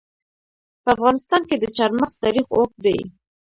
[0.83, 2.97] په افغانستان کې د چار مغز تاریخ اوږد دی.